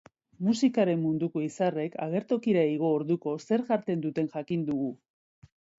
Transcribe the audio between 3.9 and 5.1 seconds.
duten jakin dugu.